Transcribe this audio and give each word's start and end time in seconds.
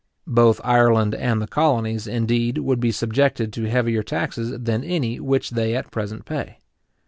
Both 0.25 0.59
Ireland 0.63 1.13
and 1.13 1.39
the 1.39 1.45
colonies, 1.47 2.07
indeed, 2.07 2.57
would 2.57 2.79
be 2.79 2.91
subjected 2.91 3.53
to 3.53 3.69
heavier 3.69 4.01
taxes 4.01 4.51
than 4.59 4.83
any 4.83 5.19
which 5.19 5.51
they 5.51 5.75
at 5.75 5.91
present 5.91 6.25
pay. 6.25 6.57